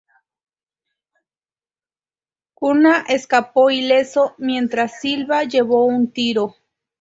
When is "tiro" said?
6.11-6.55